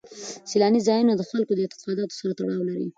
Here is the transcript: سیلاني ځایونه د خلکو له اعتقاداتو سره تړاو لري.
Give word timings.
سیلاني 0.49 0.79
ځایونه 0.87 1.13
د 1.15 1.21
خلکو 1.29 1.51
له 1.57 1.61
اعتقاداتو 1.63 2.17
سره 2.19 2.33
تړاو 2.39 2.67
لري. 2.69 2.87